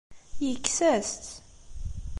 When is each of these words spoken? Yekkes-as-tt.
Yekkes-as-tt. 0.45 1.31